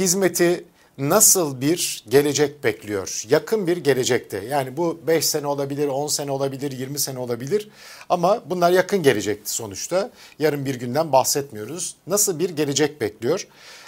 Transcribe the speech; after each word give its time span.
hizmeti 0.00 0.64
nasıl 0.98 1.60
bir 1.60 2.04
gelecek 2.08 2.64
bekliyor? 2.64 3.24
Yakın 3.28 3.66
bir 3.66 3.76
gelecekte. 3.76 4.44
Yani 4.48 4.76
bu 4.76 5.00
5 5.06 5.26
sene 5.26 5.46
olabilir, 5.46 5.88
10 5.88 6.06
sene 6.06 6.30
olabilir, 6.30 6.72
20 6.72 6.98
sene 6.98 7.18
olabilir. 7.18 7.68
Ama 8.08 8.42
bunlar 8.46 8.70
yakın 8.70 9.02
gelecekti 9.02 9.50
sonuçta. 9.50 10.10
Yarın 10.38 10.64
bir 10.64 10.74
günden 10.74 11.12
bahsetmiyoruz. 11.12 11.96
Nasıl 12.06 12.38
bir 12.38 12.50
gelecek 12.50 13.00
bekliyor? 13.00 13.46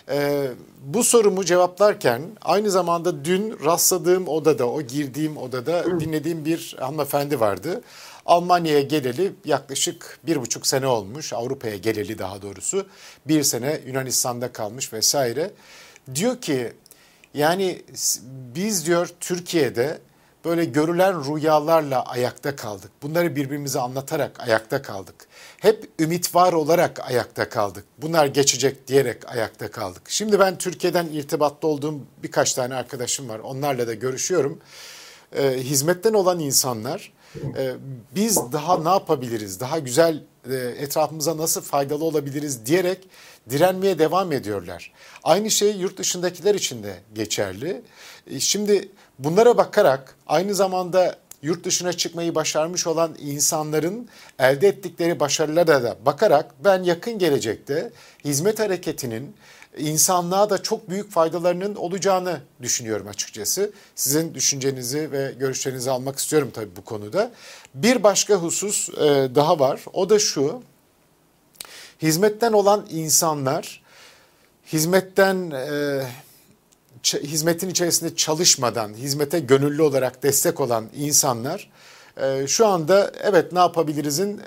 Ee, 0.09 0.49
bu 0.85 1.05
sorumu 1.05 1.45
cevaplarken 1.45 2.23
aynı 2.43 2.71
zamanda 2.71 3.25
dün 3.25 3.59
rastladığım 3.65 4.29
odada, 4.29 4.69
o 4.69 4.83
girdiğim 4.83 5.37
odada 5.37 6.01
dinlediğim 6.01 6.45
bir 6.45 6.77
hanımefendi 6.81 7.41
vardı. 7.41 7.83
Almanya'ya 8.27 8.81
geleli 8.81 9.33
yaklaşık 9.45 10.19
bir 10.27 10.41
buçuk 10.41 10.67
sene 10.67 10.87
olmuş. 10.87 11.33
Avrupa'ya 11.33 11.77
geleli 11.77 12.19
daha 12.19 12.43
doğrusu. 12.43 12.87
Bir 13.27 13.43
sene 13.43 13.81
Yunanistan'da 13.87 14.53
kalmış 14.53 14.93
vesaire. 14.93 15.51
Diyor 16.15 16.41
ki 16.41 16.73
yani 17.35 17.83
biz 18.55 18.87
diyor 18.87 19.09
Türkiye'de 19.21 19.99
böyle 20.45 20.65
görülen 20.65 21.35
rüyalarla 21.35 22.03
ayakta 22.03 22.57
kaldık. 22.57 22.91
Bunları 23.03 23.37
birbirimize 23.37 23.81
anlatarak 23.81 24.41
ayakta 24.41 24.83
kaldık. 24.83 25.15
Hep 25.61 25.89
ümit 25.99 26.35
var 26.35 26.53
olarak 26.53 27.01
ayakta 27.01 27.49
kaldık. 27.49 27.85
Bunlar 27.99 28.27
geçecek 28.27 28.89
diyerek 28.89 29.29
ayakta 29.29 29.71
kaldık. 29.71 30.03
Şimdi 30.09 30.41
ben 30.41 30.59
Türkiye'den 30.59 31.07
irtibatta 31.07 31.67
olduğum 31.67 31.95
birkaç 32.23 32.55
tane 32.55 32.75
arkadaşım 32.75 33.29
var. 33.29 33.39
Onlarla 33.39 33.87
da 33.87 33.95
görüşüyorum. 33.95 34.61
Ee, 35.37 35.51
hizmetten 35.51 36.13
olan 36.13 36.41
insanlar 36.41 37.13
e, 37.37 37.75
biz 38.15 38.53
daha 38.53 38.83
ne 38.83 38.89
yapabiliriz? 38.89 39.61
Daha 39.61 39.79
güzel 39.79 40.23
e, 40.51 40.55
etrafımıza 40.57 41.37
nasıl 41.37 41.61
faydalı 41.61 42.05
olabiliriz 42.05 42.67
diyerek 42.67 43.09
direnmeye 43.51 43.99
devam 43.99 44.33
ediyorlar. 44.33 44.93
Aynı 45.23 45.51
şey 45.51 45.77
yurt 45.77 45.99
dışındakiler 45.99 46.55
için 46.55 46.83
de 46.83 46.95
geçerli. 47.15 47.83
E, 48.31 48.41
şimdi 48.41 48.89
bunlara 49.19 49.57
bakarak 49.57 50.17
aynı 50.27 50.55
zamanda 50.55 51.17
yurt 51.43 51.65
dışına 51.65 51.93
çıkmayı 51.93 52.35
başarmış 52.35 52.87
olan 52.87 53.17
insanların 53.21 54.09
elde 54.39 54.69
ettikleri 54.69 55.21
başarılara 55.21 55.83
da 55.83 55.97
bakarak 56.07 56.55
ben 56.65 56.83
yakın 56.83 57.19
gelecekte 57.19 57.91
hizmet 58.25 58.59
hareketinin 58.59 59.35
insanlığa 59.77 60.51
da 60.51 60.63
çok 60.63 60.91
büyük 60.91 61.11
faydalarının 61.11 61.75
olacağını 61.75 62.41
düşünüyorum 62.63 63.09
açıkçası. 63.09 63.73
Sizin 63.95 64.35
düşüncenizi 64.35 65.13
ve 65.13 65.35
görüşlerinizi 65.39 65.91
almak 65.91 66.19
istiyorum 66.19 66.51
tabii 66.55 66.77
bu 66.77 66.85
konuda. 66.85 67.33
Bir 67.75 68.03
başka 68.03 68.35
husus 68.35 68.89
e, 68.89 69.29
daha 69.35 69.59
var. 69.59 69.81
O 69.93 70.11
da 70.11 70.19
şu. 70.19 70.63
Hizmetten 72.03 72.53
olan 72.53 72.87
insanlar 72.91 73.83
hizmetten 74.73 75.51
e, 75.51 76.03
hizmetin 77.05 77.69
içerisinde 77.69 78.17
çalışmadan, 78.17 78.95
hizmete 78.95 79.41
gönüllü 79.41 79.83
olarak 79.83 80.23
destek 80.23 80.61
olan 80.61 80.89
insanlar 80.97 81.71
e, 82.17 82.47
şu 82.47 82.67
anda 82.67 83.13
evet 83.23 83.53
ne 83.53 83.59
yapabilirizin 83.59 84.41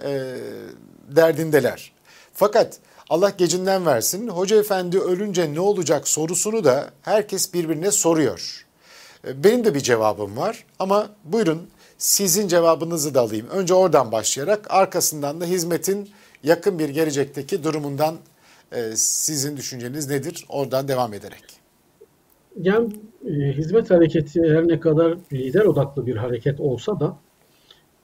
derdindeler. 1.09 1.91
Fakat 2.33 2.79
Allah 3.09 3.29
gecinden 3.37 3.85
versin. 3.85 4.27
Hoca 4.27 4.59
efendi 4.59 4.99
ölünce 4.99 5.53
ne 5.53 5.59
olacak 5.59 6.07
sorusunu 6.07 6.63
da 6.63 6.89
herkes 7.01 7.53
birbirine 7.53 7.91
soruyor. 7.91 8.65
E, 9.27 9.43
benim 9.43 9.65
de 9.65 9.75
bir 9.75 9.79
cevabım 9.79 10.37
var 10.37 10.65
ama 10.79 11.09
buyurun 11.23 11.69
sizin 11.97 12.47
cevabınızı 12.47 13.13
da 13.13 13.21
alayım. 13.21 13.47
Önce 13.47 13.73
oradan 13.73 14.11
başlayarak 14.11 14.73
arkasından 14.73 15.41
da 15.41 15.45
hizmetin 15.45 16.09
yakın 16.43 16.79
bir 16.79 16.89
gelecekteki 16.89 17.63
durumundan 17.63 18.15
e, 18.71 18.95
sizin 18.95 19.57
düşünceniz 19.57 20.09
nedir? 20.09 20.45
Oradan 20.49 20.87
devam 20.87 21.13
ederek. 21.13 21.43
Yani 22.61 22.93
e, 23.25 23.31
hizmet 23.31 23.91
hareketi 23.91 24.41
her 24.41 24.67
ne 24.67 24.79
kadar 24.79 25.17
lider 25.33 25.65
odaklı 25.65 26.05
bir 26.05 26.15
hareket 26.15 26.59
olsa 26.59 26.99
da 26.99 27.17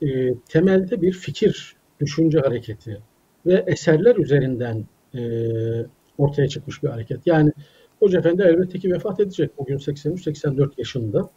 e, 0.01 0.33
temelde 0.49 1.01
bir 1.01 1.13
fikir, 1.13 1.75
düşünce 1.99 2.39
hareketi 2.39 3.01
ve 3.45 3.63
eserler 3.67 4.15
üzerinden 4.15 4.85
e, 5.15 5.21
ortaya 6.17 6.47
çıkmış 6.47 6.83
bir 6.83 6.87
hareket. 6.87 7.19
Yani 7.25 7.51
Hoca 7.99 8.19
Efendi 8.19 8.41
elbette 8.41 8.79
ki 8.79 8.91
vefat 8.91 9.19
edecek 9.19 9.51
bugün 9.57 9.77
83-84 9.77 10.69
yaşında. 10.77 11.29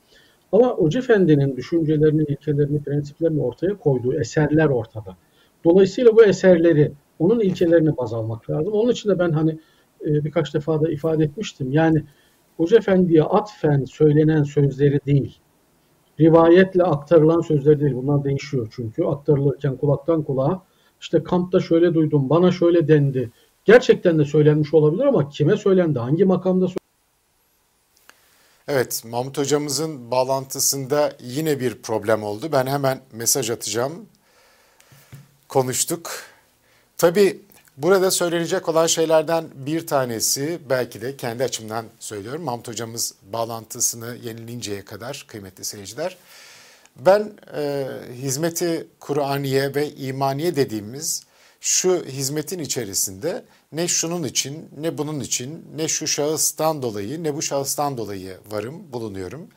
Ama 0.53 0.69
Hoca 0.69 1.01
Efendi'nin 1.01 1.57
düşüncelerini, 1.57 2.23
ilkelerini, 2.23 2.83
prensiplerini 2.83 3.43
ortaya 3.43 3.79
koyduğu 3.79 4.15
eserler 4.15 4.67
ortada. 4.67 5.17
Dolayısıyla 5.65 6.17
bu 6.17 6.25
eserleri, 6.25 6.93
onun 7.19 7.41
ilkelerini 7.41 7.97
baz 7.97 8.15
almak 8.15 8.51
lazım. 8.51 8.73
Onun 8.73 8.93
için 8.93 9.11
de 9.11 9.19
ben 9.19 9.31
hani 9.31 9.59
e, 10.07 10.25
birkaç 10.25 10.55
defa 10.55 10.81
da 10.81 10.91
ifade 10.91 11.25
etmiştim. 11.25 11.73
Yani 11.73 12.05
Hoca 12.57 12.79
Efendi'ye 12.79 13.23
atfen 13.23 13.85
söylenen 13.85 14.43
sözleri 14.43 15.01
değil, 15.07 15.39
rivayetle 16.21 16.83
aktarılan 16.83 17.41
sözleri 17.41 17.81
değil. 17.81 17.95
Bunlar 17.95 18.25
değişiyor 18.25 18.73
çünkü. 18.77 19.05
Aktarılırken 19.05 19.77
kulaktan 19.77 20.23
kulağa 20.23 20.63
işte 21.01 21.23
kampta 21.23 21.61
şöyle 21.61 21.95
duydum, 21.95 22.31
bana 22.31 22.53
şöyle 22.53 22.89
dendi. 22.89 23.31
Gerçekten 23.65 24.19
de 24.19 24.25
söylenmiş 24.25 24.75
olabilir 24.75 25.05
ama 25.05 25.29
kime 25.29 25.57
söylendi, 25.57 25.99
hangi 25.99 26.25
makamda? 26.25 26.67
Evet, 28.69 29.03
Mahmut 29.07 29.39
hocamızın 29.39 30.11
bağlantısında 30.11 31.13
yine 31.21 31.61
bir 31.61 31.83
problem 31.83 32.23
oldu. 32.23 32.49
Ben 32.53 32.67
hemen 32.67 33.01
mesaj 33.13 33.51
atacağım. 33.51 34.07
Konuştuk. 35.49 36.11
Tabii 36.97 37.41
burada 37.77 38.11
söylenecek 38.11 38.69
olan 38.69 38.87
şeylerden 38.87 39.45
bir 39.55 39.87
tanesi 39.87 40.59
belki 40.71 41.01
de 41.01 41.17
kendi 41.17 41.45
açımdan 41.45 41.85
söylüyorum. 42.01 42.43
Mahmut 42.43 42.69
hocamız 42.69 43.15
bağlantısını 43.33 44.17
yenilinceye 44.23 44.85
kadar 44.85 45.25
kıymetli 45.29 45.65
seyirciler 45.65 46.17
ben 46.97 47.33
e, 47.57 47.87
hizmeti 48.13 48.87
Kur'aniye 49.01 49.75
ve 49.75 49.91
imaniye 49.95 50.57
dediğimiz 50.57 51.23
şu 51.61 52.05
hizmetin 52.05 52.59
içerisinde 52.59 53.45
ne 53.73 53.89
şunun 53.89 54.23
için, 54.23 54.69
ne 54.79 54.99
bunun 54.99 55.21
için, 55.21 55.67
ne 55.77 55.89
şu 55.89 56.07
şahıstan 56.07 56.83
dolayı, 56.83 57.23
ne 57.23 57.35
bu 57.35 57.43
şahıstan 57.43 57.99
dolayı 57.99 58.39
varım, 58.51 58.93
bulunuyorum. 58.93 59.49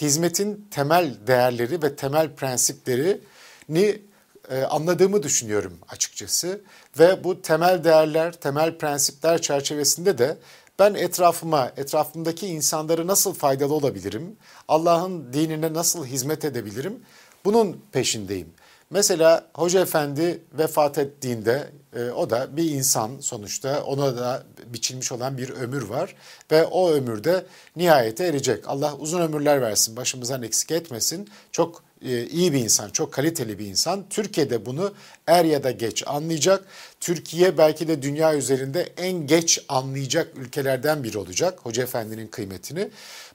Hizmetin 0.00 0.68
temel 0.70 1.14
değerleri 1.26 1.82
ve 1.82 1.96
temel 1.96 2.34
prensiplerini 2.34 4.02
e, 4.50 4.62
anladığımı 4.62 5.22
düşünüyorum 5.22 5.78
açıkçası. 5.88 6.60
Ve 6.98 7.24
bu 7.24 7.42
temel 7.42 7.84
değerler, 7.84 8.32
temel 8.32 8.78
prensipler 8.78 9.42
çerçevesinde 9.42 10.18
de 10.18 10.36
ben 10.78 10.94
etrafıma, 10.94 11.72
etrafımdaki 11.76 12.46
insanları 12.46 13.06
nasıl 13.06 13.34
faydalı 13.34 13.74
olabilirim? 13.74 14.36
Allah'ın 14.68 15.32
dinine 15.32 15.74
nasıl 15.74 16.06
hizmet 16.06 16.44
edebilirim? 16.44 17.00
Bunun 17.44 17.80
peşindeyim. 17.92 18.48
Mesela 18.90 19.46
Hoca 19.54 19.80
Efendi 19.80 20.42
vefat 20.52 20.98
ettiğinde 20.98 21.70
e, 21.96 22.10
o 22.10 22.30
da 22.30 22.56
bir 22.56 22.70
insan 22.70 23.10
sonuçta 23.20 23.82
ona 23.84 24.16
da 24.16 24.42
biçilmiş 24.66 25.12
olan 25.12 25.38
bir 25.38 25.50
ömür 25.50 25.82
var 25.82 26.14
ve 26.50 26.64
o 26.64 26.90
ömürde 26.90 27.46
nihayete 27.76 28.24
erecek. 28.24 28.68
Allah 28.68 28.94
uzun 28.96 29.20
ömürler 29.20 29.60
versin, 29.60 29.96
başımızdan 29.96 30.42
eksik 30.42 30.70
etmesin. 30.70 31.28
Çok 31.52 31.82
iyi 32.06 32.52
bir 32.52 32.58
insan, 32.58 32.90
çok 32.90 33.12
kaliteli 33.12 33.58
bir 33.58 33.66
insan. 33.66 34.04
Türkiye'de 34.10 34.66
bunu 34.66 34.94
er 35.26 35.44
ya 35.44 35.64
da 35.64 35.70
geç 35.70 36.02
anlayacak. 36.06 36.64
Türkiye 37.00 37.58
belki 37.58 37.88
de 37.88 38.02
dünya 38.02 38.34
üzerinde 38.34 38.92
en 38.96 39.26
geç 39.26 39.64
anlayacak 39.68 40.28
ülkelerden 40.36 41.04
biri 41.04 41.18
olacak 41.18 41.58
Hoca 41.62 41.82
Efendi'nin 41.82 42.26
kıymetini. 42.26 42.88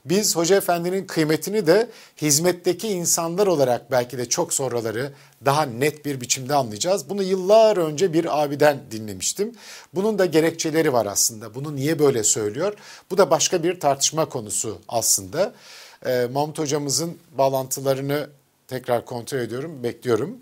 Biz 0.04 0.36
Hoca 0.36 0.56
Efendi'nin 0.56 1.06
kıymetini 1.06 1.66
de 1.66 1.90
hizmetteki 2.22 2.88
insanlar 2.88 3.46
olarak 3.46 3.90
belki 3.90 4.18
de 4.18 4.28
çok 4.28 4.52
sonraları 4.52 5.12
daha 5.44 5.62
net 5.62 6.04
bir 6.04 6.20
biçimde 6.20 6.54
anlayacağız. 6.54 7.10
Bunu 7.10 7.22
yıllar 7.22 7.76
önce 7.76 8.12
bir 8.12 8.42
abiden 8.42 8.80
dinlemiştim. 8.90 9.54
Bunun 9.94 10.18
da 10.18 10.26
gerekçeleri 10.26 10.92
var 10.92 11.06
aslında. 11.06 11.54
Bunu 11.54 11.76
niye 11.76 11.98
böyle 11.98 12.24
söylüyor? 12.24 12.74
Bu 13.10 13.18
da 13.18 13.30
başka 13.30 13.62
bir 13.62 13.80
tartışma 13.80 14.28
konusu 14.28 14.78
aslında. 14.88 15.54
Ee, 16.06 16.28
Mahmut 16.32 16.58
hocamızın 16.58 17.18
bağlantılarını 17.38 18.28
tekrar 18.72 19.04
kontrol 19.04 19.38
ediyorum, 19.38 19.82
bekliyorum. 19.82 20.38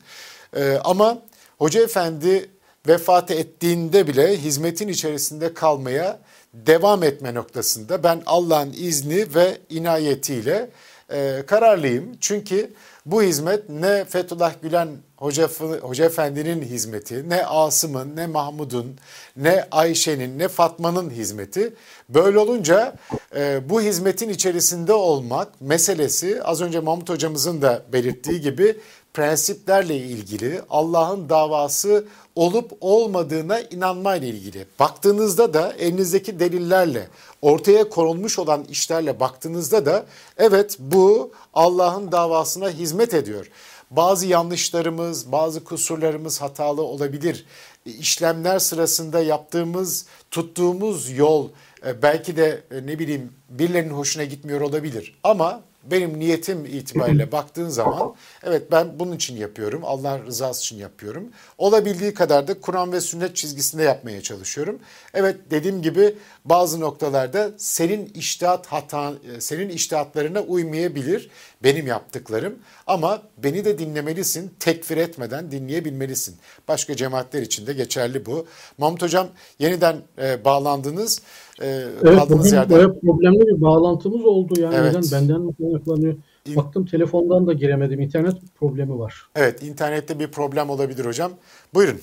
Ee, 0.57 0.79
ama 0.85 1.23
Hoca 1.59 1.83
Efendi 1.83 2.51
vefat 2.89 3.31
ettiğinde 3.31 4.07
bile 4.07 4.37
hizmetin 4.37 4.89
içerisinde 4.89 5.55
kalmaya 5.55 6.19
devam 6.55 7.03
etme 7.03 7.35
noktasında 7.35 8.03
ben 8.03 8.23
Allah'ın 8.27 8.73
izni 8.73 9.35
ve 9.35 9.59
inayetiyle 9.71 10.71
e, 11.13 11.43
kararlıyım. 11.47 12.17
Çünkü 12.21 12.71
bu 13.07 13.23
hizmet 13.23 13.69
ne 13.69 14.05
Fethullah 14.05 14.55
Gülen 14.63 14.89
Hoca, 15.21 15.49
Hoca 15.81 16.05
Efendi'nin 16.05 16.63
hizmeti, 16.63 17.29
ne 17.29 17.47
Asım'ın, 17.47 18.17
ne 18.17 18.27
Mahmud'un, 18.27 18.97
ne 19.37 19.69
Ayşe'nin, 19.71 20.39
ne 20.39 20.49
Fatma'nın 20.49 21.11
hizmeti. 21.11 21.75
Böyle 22.09 22.39
olunca 22.39 22.95
e, 23.37 23.71
bu 23.71 23.81
hizmetin 23.81 24.29
içerisinde 24.29 24.93
olmak 24.93 25.61
meselesi 25.61 26.43
az 26.43 26.61
önce 26.61 26.81
Mahmut 26.81 27.09
hocamızın 27.09 27.63
da 27.63 27.83
belirttiği 27.93 28.41
gibi 28.41 28.77
prensiplerle 29.15 29.97
ilgili 29.97 30.63
Allah'ın 30.71 31.29
davası 31.29 32.05
olup 32.37 32.73
olmadığına 32.81 33.61
inanmayla 33.61 34.29
ilgili. 34.29 34.67
Baktığınızda 34.79 35.55
da 35.55 35.73
elinizdeki 35.73 36.41
delillerle 36.41 37.09
ortaya 37.43 37.89
konulmuş 37.89 38.39
olan 38.39 38.65
işlerle 38.65 39.21
baktığınızda 39.21 39.87
da 39.87 40.05
evet 40.39 40.77
bu 40.79 41.33
Allah'ın 41.55 42.13
davasına 42.13 42.71
hizmet 42.71 43.15
ediyor. 43.15 43.47
Bazı 43.91 44.27
yanlışlarımız, 44.27 45.33
bazı 45.33 45.65
kusurlarımız 45.65 46.41
hatalı 46.41 46.83
olabilir. 46.83 47.47
İşlemler 47.85 48.59
sırasında 48.59 49.21
yaptığımız, 49.21 50.07
tuttuğumuz 50.31 51.11
yol 51.11 51.49
e, 51.87 52.03
belki 52.03 52.37
de 52.37 52.63
e, 52.71 52.87
ne 52.87 52.99
bileyim 52.99 53.33
birilerinin 53.49 53.95
hoşuna 53.95 54.25
gitmiyor 54.25 54.61
olabilir. 54.61 55.19
Ama 55.25 55.63
benim 55.85 56.19
niyetim 56.19 56.65
itibariyle 56.65 57.33
baktığın 57.33 57.69
zaman 57.69 58.15
evet 58.43 58.73
ben 58.73 58.99
bunun 58.99 59.17
için 59.17 59.37
yapıyorum. 59.37 59.81
Allah 59.85 60.19
rızası 60.19 60.61
için 60.61 60.77
yapıyorum. 60.77 61.25
Olabildiği 61.59 62.15
kadar 62.15 62.49
da 62.49 62.61
Kur'an 62.61 62.93
ve 62.93 63.01
sünnet 63.01 63.37
çizgisinde 63.37 63.83
yapmaya 63.83 64.23
çalışıyorum. 64.23 64.79
Evet 65.15 65.37
dediğim 65.51 65.83
gibi 65.83 66.15
bazı 66.45 66.81
noktalarda 66.81 67.51
senin 67.57 68.07
iştihat 68.15 68.67
hata 68.67 69.13
e, 69.37 69.41
senin 69.41 69.69
iştihatlarına 69.69 70.41
uymayabilir 70.41 71.31
benim 71.65 71.87
yaptıklarım 71.87 72.55
ama 72.87 73.23
beni 73.39 73.65
de 73.65 73.79
dinlemelisin. 73.79 74.51
Tekfir 74.61 74.97
etmeden 74.97 75.51
dinleyebilmelisin. 75.51 76.37
Başka 76.69 76.97
cemaatler 76.97 77.43
için 77.43 77.67
de 77.67 77.73
geçerli 77.73 78.27
bu. 78.27 78.47
Mahmut 78.79 79.03
hocam 79.03 79.29
yeniden 79.59 79.97
e, 80.23 80.45
bağlandınız. 80.45 81.23
E, 81.63 81.67
evet, 82.05 82.31
bugün 82.31 82.51
yerden... 82.51 82.71
böyle 82.71 83.01
problemli 83.01 83.47
bir 83.47 83.61
bağlantımız 83.61 84.25
oldu 84.25 84.61
yani. 84.61 84.75
Evet. 84.75 84.95
Neden 84.95 85.11
benden 85.13 85.41
mi 85.41 85.55
kaynaklanıyor? 85.55 86.17
İn... 86.47 86.57
Baktım 86.57 86.87
telefondan 86.87 87.47
da 87.47 87.53
giremedim. 87.53 88.01
İnternet 88.01 88.37
problemi 88.59 88.99
var. 88.99 89.29
Evet, 89.37 89.63
internette 89.63 90.19
bir 90.19 90.29
problem 90.29 90.71
olabilir 90.71 91.05
hocam. 91.05 91.33
Buyurun. 91.75 92.01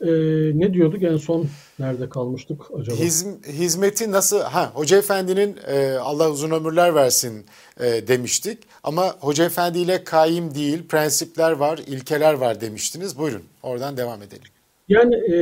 Ee, 0.00 0.08
ne 0.54 0.74
diyorduk 0.74 1.02
en 1.02 1.16
son 1.16 1.46
nerede 1.78 2.08
kalmıştık 2.08 2.62
acaba? 2.80 2.96
Hizm, 2.96 3.28
hizmeti 3.48 4.12
nasıl 4.12 4.40
ha 4.40 4.70
Hoca 4.74 4.96
Efendi'nin 4.96 5.56
e, 5.66 5.92
Allah 5.92 6.30
uzun 6.30 6.50
ömürler 6.50 6.94
versin 6.94 7.44
e, 7.80 8.08
demiştik 8.08 8.58
ama 8.82 9.14
Hoca 9.20 9.44
Efendi 9.44 9.78
ile 9.78 10.04
kaim 10.04 10.54
değil 10.54 10.88
prensipler 10.88 11.52
var 11.52 11.80
ilkeler 11.86 12.34
var 12.34 12.60
demiştiniz. 12.60 13.18
Buyurun 13.18 13.42
oradan 13.62 13.96
devam 13.96 14.22
edelim. 14.22 14.48
Yani 14.88 15.14
e, 15.14 15.36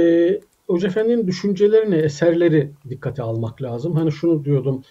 Hoca 0.66 0.88
Efendi'nin 0.88 1.26
düşüncelerini 1.26 1.96
eserleri 1.96 2.70
dikkate 2.90 3.22
almak 3.22 3.62
lazım. 3.62 3.96
Hani 3.96 4.12
şunu 4.12 4.44
diyordum 4.44 4.84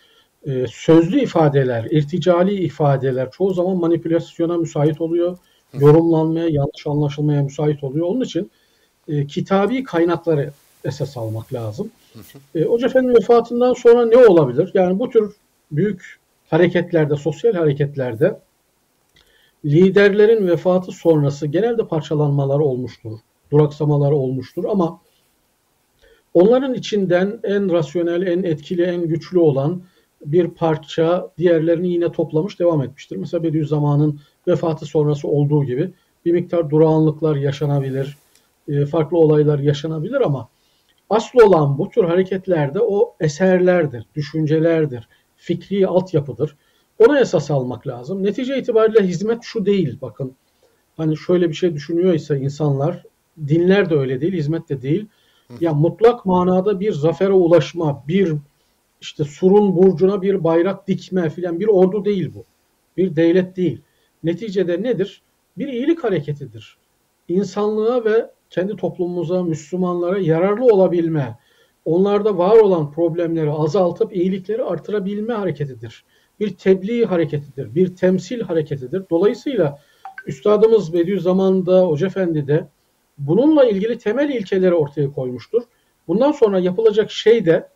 e, 0.46 0.66
sözlü 0.72 1.20
ifadeler, 1.20 1.88
irticali 1.92 2.54
ifadeler 2.54 3.32
çoğu 3.32 3.54
zaman 3.54 3.78
manipülasyona 3.78 4.58
müsait 4.58 5.02
oluyor. 5.02 5.38
Yorumlanmaya, 5.80 6.48
yanlış 6.50 6.88
anlaşılmaya 6.88 7.44
müsait 7.44 7.84
oluyor. 7.84 8.08
Onun 8.08 8.22
için 8.22 8.52
e, 9.08 9.28
kitabi 9.28 9.84
kaynakları 9.84 10.52
esas 10.86 11.18
almak 11.18 11.54
lazım. 11.54 11.92
E, 12.56 12.64
Hoca 12.64 12.88
Efendi'nin 12.88 13.16
vefatından 13.16 13.74
sonra 13.74 14.06
ne 14.06 14.18
olabilir? 14.18 14.72
Yani 14.74 15.00
bu 15.00 15.10
tür 15.10 15.36
büyük 15.72 16.20
hareketlerde, 16.50 17.16
sosyal 17.16 17.54
hareketlerde 17.54 18.40
liderlerin 19.66 20.48
vefatı 20.48 20.92
sonrası 20.92 21.48
genelde 21.48 21.88
parçalanmaları 21.88 22.64
olmuştur. 22.64 23.20
Duraksamaları 23.52 24.16
olmuştur 24.16 24.66
ama 24.66 25.00
onların 26.34 26.74
içinden 26.74 27.40
en 27.44 27.72
rasyonel, 27.72 28.28
en 28.28 28.44
etkili, 28.44 28.84
en 28.84 29.08
güçlü 29.08 29.40
olan 29.40 29.82
bir 30.26 30.48
parça 30.48 31.32
diğerlerini 31.38 31.90
yine 31.90 32.12
toplamış 32.12 32.60
devam 32.60 32.82
etmiştir. 32.82 33.18
Mesela 33.18 33.44
Bediüzzaman'ın 33.44 34.20
vefatı 34.48 34.86
sonrası 34.86 35.28
olduğu 35.28 35.64
gibi 35.66 35.92
bir 36.26 36.32
miktar 36.32 36.70
durağanlıklar 36.70 37.36
yaşanabilir, 37.36 38.18
e, 38.68 38.86
farklı 38.86 39.18
olaylar 39.18 39.60
yaşanabilir 39.60 40.22
ama 40.22 40.50
asıl 41.10 41.40
olan 41.40 41.78
bu 41.78 41.90
tür 41.90 42.04
hareketlerde 42.04 42.80
o 42.80 43.16
eserlerdir, 43.20 44.06
düşüncelerdir, 44.16 45.08
fikri 45.36 45.88
altyapıdır. 45.88 46.56
Ona 47.00 47.20
esas 47.20 47.52
almak 47.52 47.88
lazım. 47.88 48.24
Netice 48.24 48.58
itibariyle 48.58 49.08
hizmet 49.08 49.44
şu 49.44 49.66
değil 49.66 49.98
bakın. 50.02 50.36
Hani 50.98 51.18
şöyle 51.18 51.50
bir 51.50 51.54
şey 51.54 51.74
düşünüyorsa 51.74 52.38
insanlar, 52.38 53.04
dinler 53.48 53.90
de 53.90 53.96
öyle 53.96 54.22
değil, 54.22 54.34
hizmet 54.34 54.70
de 54.70 54.82
değil. 54.82 55.06
Ya 55.60 55.74
mutlak 55.74 56.26
manada 56.26 56.80
bir 56.80 56.92
zafere 56.92 57.32
ulaşma, 57.32 58.04
bir 58.08 58.34
işte 59.02 59.24
surun 59.24 59.76
burcuna 59.76 60.22
bir 60.22 60.44
bayrak 60.44 60.88
dikme 60.88 61.30
filan 61.30 61.60
bir 61.60 61.68
ordu 61.68 62.06
değil 62.06 62.32
bu. 62.36 62.44
Bir 62.98 63.16
devlet 63.16 63.58
değil. 63.58 63.82
Neticede 64.24 64.84
nedir? 64.84 65.22
Bir 65.58 65.68
iyilik 65.68 66.04
hareketidir. 66.04 66.78
İnsanlığa 67.28 68.06
ve 68.06 68.30
kendi 68.54 68.76
toplumumuza, 68.76 69.44
Müslümanlara 69.44 70.20
yararlı 70.20 70.66
olabilme, 70.66 71.38
onlarda 71.86 72.38
var 72.38 72.58
olan 72.58 72.92
problemleri 72.92 73.52
azaltıp 73.52 74.16
iyilikleri 74.16 74.64
artırabilme 74.64 75.34
hareketidir. 75.34 76.04
Bir 76.40 76.58
tebliğ 76.58 77.06
hareketidir, 77.06 77.76
bir 77.76 77.96
temsil 77.96 78.42
hareketidir. 78.42 79.04
Dolayısıyla 79.10 79.80
Üstadımız 80.28 80.94
Bediüzzaman'da, 80.94 81.82
Hoca 81.82 82.08
Efendi 82.08 82.48
de 82.48 82.68
bununla 83.18 83.66
ilgili 83.66 83.98
temel 83.98 84.30
ilkeleri 84.30 84.74
ortaya 84.74 85.12
koymuştur. 85.12 85.64
Bundan 86.08 86.32
sonra 86.32 86.60
yapılacak 86.60 87.12
şey 87.12 87.46
de 87.46 87.70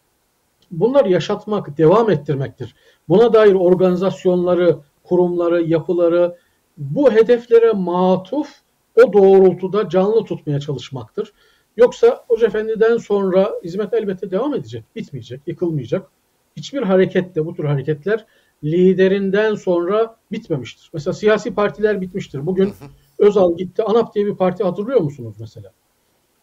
bunları 0.71 1.09
yaşatmak, 1.09 1.77
devam 1.77 2.09
ettirmektir. 2.09 2.75
Buna 3.09 3.33
dair 3.33 3.53
organizasyonları, 3.53 4.77
kurumları, 5.03 5.61
yapıları 5.63 6.35
bu 6.77 7.11
hedeflere 7.11 7.71
matuf 7.71 8.66
o 9.03 9.13
doğrultuda 9.13 9.89
canlı 9.89 10.25
tutmaya 10.25 10.59
çalışmaktır. 10.59 11.33
Yoksa 11.77 12.23
Hoca 12.27 12.47
Efendi'den 12.47 12.97
sonra 12.97 13.51
hizmet 13.63 13.93
elbette 13.93 14.31
devam 14.31 14.53
edecek, 14.53 14.83
bitmeyecek, 14.95 15.41
yıkılmayacak. 15.47 16.07
Hiçbir 16.55 16.81
harekette 16.81 17.45
bu 17.45 17.55
tür 17.55 17.63
hareketler 17.63 18.25
liderinden 18.63 19.55
sonra 19.55 20.15
bitmemiştir. 20.31 20.89
Mesela 20.93 21.13
siyasi 21.13 21.55
partiler 21.55 22.01
bitmiştir. 22.01 22.45
Bugün 22.45 22.73
Özal 23.19 23.57
gitti, 23.57 23.83
ANAP 23.83 24.15
diye 24.15 24.25
bir 24.25 24.35
parti 24.35 24.63
hatırlıyor 24.63 25.01
musunuz 25.01 25.35
mesela? 25.39 25.71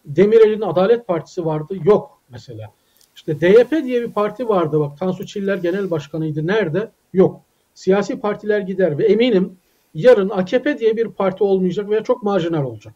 Demirel'in 0.04 0.60
Adalet 0.60 1.06
Partisi 1.06 1.44
vardı, 1.44 1.74
yok 1.84 2.20
mesela. 2.28 2.72
İşte 3.16 3.40
DYP 3.40 3.70
diye 3.70 4.02
bir 4.02 4.12
parti 4.12 4.48
vardı 4.48 4.80
bak 4.80 4.98
Tansu 4.98 5.26
Çiller 5.26 5.56
genel 5.56 5.90
başkanıydı. 5.90 6.46
Nerede? 6.46 6.90
Yok. 7.12 7.40
Siyasi 7.74 8.20
partiler 8.20 8.60
gider 8.60 8.98
ve 8.98 9.06
eminim 9.06 9.56
yarın 9.94 10.30
AKP 10.30 10.78
diye 10.78 10.96
bir 10.96 11.08
parti 11.08 11.44
olmayacak 11.44 11.90
veya 11.90 12.02
çok 12.02 12.22
marjinal 12.22 12.64
olacak. 12.64 12.94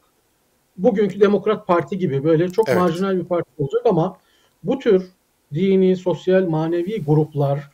Bugünkü 0.76 1.20
Demokrat 1.20 1.66
Parti 1.66 1.98
gibi 1.98 2.24
böyle 2.24 2.48
çok 2.48 2.68
evet. 2.68 2.78
marjinal 2.78 3.16
bir 3.16 3.24
parti 3.24 3.50
olacak 3.58 3.82
ama 3.84 4.16
bu 4.62 4.78
tür 4.78 5.10
dini, 5.54 5.96
sosyal, 5.96 6.48
manevi 6.48 7.04
gruplar 7.04 7.70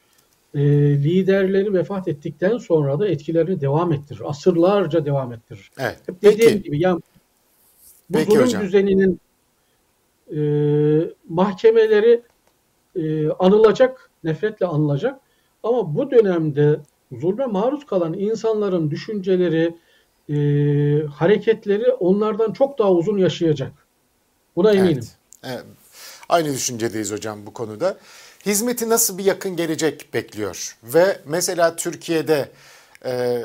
e, 0.55 0.61
liderleri 1.05 1.75
vefat 1.75 2.09
ettikten 2.09 2.59
sonra 2.59 2.99
da 2.99 3.09
etkilerini 3.09 3.61
devam 3.61 3.93
ettirir. 3.93 4.21
Asırlarca 4.25 5.04
devam 5.04 5.33
ettirir. 5.33 5.71
Evet. 5.78 5.99
Hep 6.07 6.23
dediğim 6.23 6.52
Peki. 6.52 6.62
gibi 6.62 6.81
yani 6.81 7.00
bu 8.11 8.19
Peki 8.19 8.31
zulüm 8.31 8.47
hocam. 8.47 8.62
düzeninin 8.62 9.21
e, 10.37 10.40
mahkemeleri 11.28 12.23
e, 12.97 13.28
anılacak, 13.28 14.11
nefretle 14.25 14.66
anılacak. 14.66 15.21
Ama 15.62 15.95
bu 15.95 16.11
dönemde 16.11 16.81
zulme 17.12 17.46
maruz 17.46 17.87
kalan 17.87 18.12
insanların 18.12 18.90
düşünceleri, 18.90 19.76
e, 20.28 20.37
hareketleri 21.06 21.92
onlardan 21.92 22.52
çok 22.52 22.78
daha 22.78 22.92
uzun 22.92 23.18
yaşayacak. 23.18 23.73
Buna 24.56 24.73
eminim. 24.73 25.04
Evet, 25.42 25.54
evet. 25.54 25.64
Aynı 26.28 26.52
düşüncedeyiz 26.52 27.12
hocam 27.12 27.46
bu 27.46 27.52
konuda. 27.52 27.99
Hizmeti 28.46 28.88
nasıl 28.88 29.18
bir 29.18 29.25
yakın 29.25 29.56
gelecek 29.56 30.14
bekliyor? 30.14 30.76
Ve 30.84 31.20
mesela 31.26 31.76
Türkiye'de 31.76 32.49
e, 33.04 33.44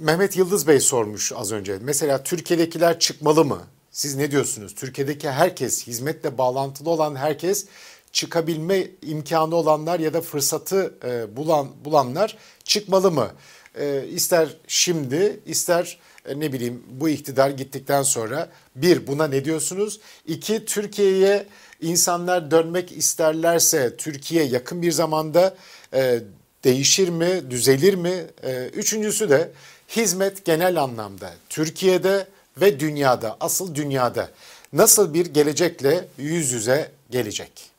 Mehmet 0.00 0.36
Yıldız 0.36 0.68
Bey 0.68 0.80
sormuş 0.80 1.32
az 1.32 1.52
önce. 1.52 1.78
Mesela 1.80 2.22
Türkiye'dekiler 2.22 2.98
çıkmalı 2.98 3.44
mı? 3.44 3.60
Siz 3.90 4.16
ne 4.16 4.30
diyorsunuz? 4.30 4.74
Türkiye'deki 4.74 5.30
herkes, 5.30 5.86
hizmetle 5.86 6.38
bağlantılı 6.38 6.90
olan 6.90 7.16
herkes 7.16 7.66
çıkabilme 8.12 8.86
imkanı 9.02 9.54
olanlar 9.54 10.00
ya 10.00 10.14
da 10.14 10.20
fırsatı 10.20 10.94
e, 11.04 11.36
bulan 11.36 11.68
bulanlar 11.84 12.36
çıkmalı 12.64 13.10
mı? 13.10 13.30
E, 13.74 14.06
ister 14.06 14.56
şimdi, 14.66 15.40
ister 15.46 15.98
e, 16.26 16.40
ne 16.40 16.52
bileyim 16.52 16.82
bu 16.90 17.08
iktidar 17.08 17.50
gittikten 17.50 18.02
sonra 18.02 18.48
bir 18.76 19.06
buna 19.06 19.26
ne 19.26 19.44
diyorsunuz? 19.44 20.00
İki 20.26 20.64
Türkiye'ye 20.64 21.46
insanlar 21.80 22.50
dönmek 22.50 22.92
isterlerse 22.92 23.96
Türkiye 23.96 24.44
yakın 24.44 24.82
bir 24.82 24.92
zamanda 24.92 25.56
e, 25.94 26.20
değişir 26.64 27.08
mi, 27.08 27.50
düzelir 27.50 27.94
mi? 27.94 28.26
E, 28.42 28.66
üçüncüsü 28.66 29.30
de 29.30 29.50
hizmet 29.88 30.44
genel 30.44 30.82
anlamda 30.82 31.32
Türkiye'de 31.48 32.26
ve 32.60 32.80
dünyada, 32.80 33.36
asıl 33.40 33.74
dünyada 33.74 34.30
nasıl 34.72 35.14
bir 35.14 35.26
gelecekle 35.26 36.08
yüz 36.18 36.52
yüze 36.52 36.90
gelecek? 37.10 37.69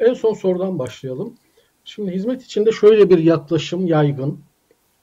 En 0.00 0.14
son 0.14 0.34
sorudan 0.34 0.78
başlayalım. 0.78 1.34
Şimdi 1.84 2.12
hizmet 2.12 2.42
içinde 2.42 2.72
şöyle 2.72 3.10
bir 3.10 3.18
yaklaşım 3.18 3.86
yaygın. 3.86 4.40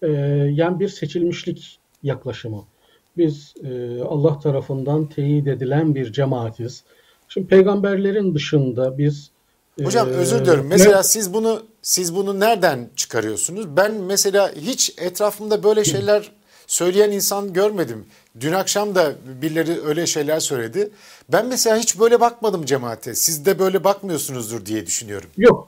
Ee, 0.01 0.07
yani 0.51 0.79
bir 0.79 0.87
seçilmişlik 0.87 1.79
yaklaşımı. 2.03 2.65
Biz 3.17 3.53
e, 3.63 4.01
Allah 4.01 4.39
tarafından 4.39 5.09
teyit 5.09 5.47
edilen 5.47 5.95
bir 5.95 6.11
cemaatiz. 6.11 6.83
Şimdi 7.27 7.47
peygamberlerin 7.47 8.35
dışında 8.35 8.97
biz 8.97 9.31
Hocam 9.83 10.09
e, 10.09 10.11
özür 10.11 10.39
diliyorum. 10.39 10.67
Mesela 10.67 10.97
ne? 10.97 11.03
siz 11.03 11.33
bunu 11.33 11.63
siz 11.81 12.15
bunu 12.15 12.39
nereden 12.39 12.89
çıkarıyorsunuz? 12.95 13.77
Ben 13.77 13.93
mesela 13.93 14.51
hiç 14.55 14.93
etrafımda 14.97 15.63
böyle 15.63 15.83
şeyler 15.83 16.31
söyleyen 16.67 17.11
insan 17.11 17.53
görmedim. 17.53 18.05
Dün 18.39 18.51
akşam 18.51 18.95
da 18.95 19.11
birileri 19.41 19.81
öyle 19.85 20.05
şeyler 20.05 20.39
söyledi. 20.39 20.89
Ben 21.31 21.47
mesela 21.47 21.77
hiç 21.77 21.99
böyle 21.99 22.19
bakmadım 22.19 22.65
cemaate. 22.65 23.15
Siz 23.15 23.45
de 23.45 23.59
böyle 23.59 23.83
bakmıyorsunuzdur 23.83 24.65
diye 24.65 24.85
düşünüyorum. 24.85 25.29
Yok. 25.37 25.67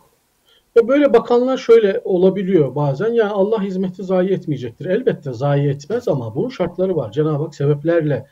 Böyle 0.88 1.14
bakanlar 1.14 1.58
şöyle 1.58 2.02
olabiliyor 2.04 2.76
bazen. 2.76 3.14
Ya 3.14 3.30
Allah 3.30 3.64
hizmeti 3.64 4.04
zayi 4.04 4.30
etmeyecektir. 4.30 4.86
Elbette 4.86 5.34
zayi 5.34 5.70
etmez 5.70 6.08
ama 6.08 6.36
bunun 6.36 6.50
şartları 6.50 6.96
var. 6.96 7.12
Cenab-ı 7.12 7.44
Hak 7.44 7.56
sebeplerle 7.56 8.26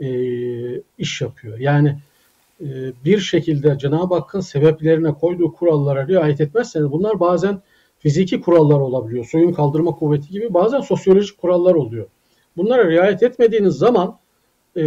e, 0.00 0.08
iş 0.98 1.20
yapıyor. 1.20 1.58
Yani 1.58 1.98
e, 2.60 2.66
bir 3.04 3.18
şekilde 3.18 3.78
Cenab-ı 3.78 4.14
Hakk'ın 4.14 4.40
sebeplerine 4.40 5.12
koyduğu 5.12 5.52
kurallara 5.52 6.08
riayet 6.08 6.40
etmezseniz 6.40 6.92
bunlar 6.92 7.20
bazen 7.20 7.62
fiziki 7.98 8.40
kurallar 8.40 8.80
olabiliyor. 8.80 9.24
Suyun 9.24 9.52
kaldırma 9.52 9.90
kuvveti 9.90 10.28
gibi 10.28 10.54
bazen 10.54 10.80
sosyolojik 10.80 11.38
kurallar 11.38 11.74
oluyor. 11.74 12.06
Bunlara 12.60 12.90
riayet 12.90 13.22
etmediğiniz 13.22 13.74
zaman 13.74 14.18
e, 14.76 14.82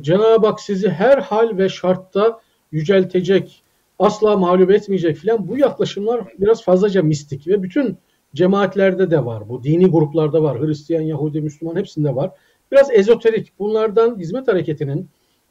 Cenab-ı 0.00 0.46
Hak 0.46 0.60
sizi 0.60 0.88
her 0.88 1.18
hal 1.18 1.58
ve 1.58 1.68
şartta 1.68 2.40
yüceltecek, 2.72 3.62
asla 3.98 4.36
mağlup 4.36 4.70
etmeyecek 4.70 5.16
filan 5.16 5.48
bu 5.48 5.58
yaklaşımlar 5.58 6.20
biraz 6.38 6.62
fazlaca 6.62 7.02
mistik 7.02 7.46
ve 7.46 7.62
bütün 7.62 7.98
cemaatlerde 8.34 9.10
de 9.10 9.24
var. 9.24 9.48
Bu 9.48 9.64
dini 9.64 9.86
gruplarda 9.86 10.42
var. 10.42 10.60
Hristiyan, 10.60 11.02
Yahudi, 11.02 11.40
Müslüman 11.40 11.76
hepsinde 11.76 12.16
var. 12.16 12.30
Biraz 12.72 12.90
ezoterik. 12.90 13.52
Bunlardan 13.58 14.18
hizmet 14.18 14.48
hareketinin 14.48 15.08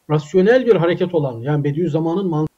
rasyonel 0.09 0.65
bir 0.65 0.75
hareket 0.75 1.15
olan 1.15 1.39
yani 1.39 1.63
Bediüzzaman'ın 1.63 2.27
mantığı 2.27 2.53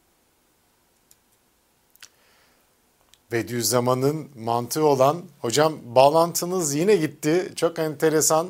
Bediüzzaman'ın 3.31 4.27
mantığı 4.35 4.85
olan 4.85 5.17
hocam 5.39 5.73
bağlantınız 5.95 6.75
yine 6.75 6.95
gitti. 6.95 7.51
Çok 7.55 7.79
enteresan. 7.79 8.47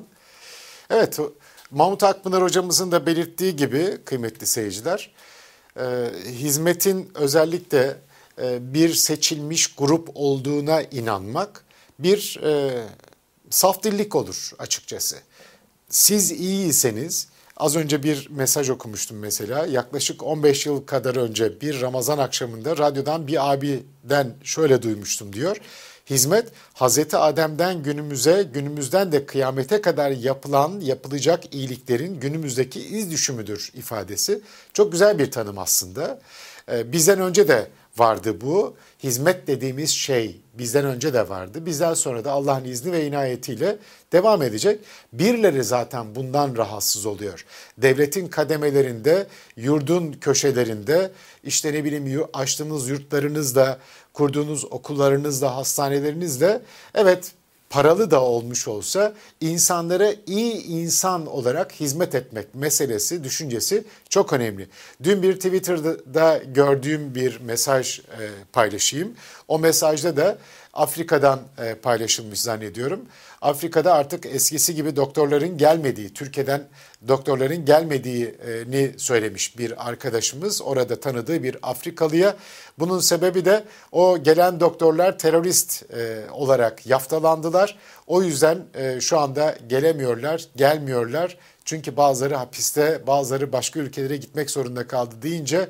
Evet 0.90 1.20
Mahmut 1.72 2.04
Akpınar 2.04 2.44
hocamızın 2.44 2.92
da 2.92 3.06
belirttiği 3.06 3.56
gibi 3.56 3.98
kıymetli 4.06 4.48
seyirciler 4.48 5.12
e, 5.80 6.10
hizmetin 6.26 7.12
özellikle 7.16 7.98
e, 8.42 8.74
bir 8.74 8.94
seçilmiş 8.94 9.76
grup 9.76 10.10
olduğuna 10.16 10.82
inanmak 10.82 11.66
bir 12.00 12.40
e, 12.44 12.84
saf 13.50 13.84
dillik 13.84 14.16
olur 14.16 14.52
açıkçası. 14.60 15.16
Siz 15.90 16.32
iyiyseniz 16.32 17.28
az 17.58 17.76
önce 17.76 18.04
bir 18.04 18.28
mesaj 18.30 18.70
okumuştum 18.70 19.18
mesela 19.18 19.66
yaklaşık 19.66 20.24
15 20.24 20.66
yıl 20.66 20.86
kadar 20.86 21.16
önce 21.16 21.62
bir 21.62 21.82
Ramazan 21.82 22.18
akşamında 22.18 22.78
radyodan 22.78 23.28
bir 23.28 23.52
abiden 23.52 24.36
şöyle 24.44 24.82
duymuştum 24.82 25.34
diyor. 25.34 25.58
Hizmet 26.10 26.48
Hazreti 26.74 27.18
Adem'den 27.18 27.84
günümüze, 27.84 28.44
günümüzden 28.54 29.12
de 29.12 29.26
kıyamete 29.26 29.82
kadar 29.82 30.12
yapılan, 30.12 30.80
yapılacak 30.80 31.56
iyiliklerin 31.56 32.20
günümüzdeki 32.20 32.80
iz 32.80 33.12
düşümüdür 33.12 33.72
ifadesi. 33.74 34.42
Çok 34.74 34.92
güzel 34.92 35.20
bir 35.20 35.32
tanım 35.32 35.58
aslında. 35.58 36.20
Ee, 36.72 36.92
bizden 36.92 37.20
önce 37.20 37.48
de 37.48 37.68
vardı 37.98 38.42
bu. 38.42 38.76
Hizmet 39.04 39.48
dediğimiz 39.48 39.90
şey 39.90 40.42
bizden 40.54 40.86
önce 40.86 41.14
de 41.14 41.30
vardı. 41.30 41.66
Bizden 41.66 41.94
sonra 41.94 42.26
da 42.26 42.32
Allah'ın 42.32 42.66
izni 42.66 42.92
ve 42.92 43.06
inayetiyle 43.06 43.78
devam 44.12 44.42
edecek. 44.42 44.80
Birileri 45.14 45.64
zaten 45.64 46.16
bundan 46.16 46.58
rahatsız 46.58 47.06
oluyor. 47.06 47.46
Devletin 47.78 48.28
kademelerinde, 48.28 49.28
yurdun 49.56 50.12
köşelerinde, 50.12 51.12
işte 51.44 51.74
ne 51.74 51.84
bileyim 51.84 52.28
açtığınız 52.34 52.90
yurtlarınızda, 52.90 53.80
kurduğunuz 54.14 54.66
okullarınızda, 54.66 55.56
hastanelerinizde 55.56 56.62
evet 56.96 57.32
paralı 57.70 58.12
da 58.12 58.22
olmuş 58.22 58.68
olsa 58.68 59.14
insanlara 59.42 60.14
iyi 60.28 60.64
insan 60.64 61.26
olarak 61.26 61.72
hizmet 61.72 62.16
etmek 62.16 62.56
meselesi, 62.56 63.24
düşüncesi 63.24 63.84
çok 64.10 64.34
önemli. 64.34 64.68
Dün 65.04 65.24
bir 65.24 65.36
Twitter'da 65.36 66.38
gördüğüm 66.38 67.16
bir 67.16 67.40
mesaj 67.40 68.00
e, 68.00 68.04
paylaşayım. 68.54 69.14
O 69.48 69.60
mesajda 69.60 70.18
da 70.18 70.38
Afrika'dan 70.74 71.40
e, 71.58 71.76
paylaşılmış 71.76 72.42
zannediyorum. 72.42 73.02
Afrika'da 73.42 73.94
artık 73.94 74.26
eskisi 74.26 74.76
gibi 74.76 74.96
doktorların 74.96 75.58
gelmediği, 75.58 76.14
Türkiye'den 76.14 76.64
doktorların 77.08 77.66
gelmediğini 77.66 79.00
söylemiş 79.00 79.58
bir 79.58 79.90
arkadaşımız. 79.90 80.62
Orada 80.62 81.00
tanıdığı 81.00 81.44
bir 81.44 81.58
Afrikalıya. 81.62 82.36
Bunun 82.80 83.00
sebebi 83.00 83.46
de 83.46 83.64
o 83.92 84.24
gelen 84.24 84.60
doktorlar 84.60 85.20
terörist 85.20 85.94
e, 85.94 86.32
olarak 86.32 86.86
yaftalandılar. 86.86 87.78
O 88.08 88.24
yüzden 88.24 88.66
e, 88.74 89.02
şu 89.02 89.20
anda 89.20 89.58
gelemiyorlar, 89.68 90.46
gelmiyorlar. 90.56 91.38
Çünkü 91.66 91.98
bazıları 91.98 92.36
hapiste, 92.36 93.02
bazıları 93.08 93.52
başka 93.52 93.80
ülkelere 93.80 94.18
gitmek 94.18 94.50
zorunda 94.50 94.88
kaldı 94.88 95.16
deyince 95.22 95.70